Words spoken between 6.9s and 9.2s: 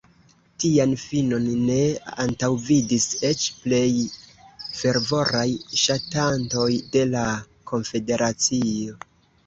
de la konfederacio.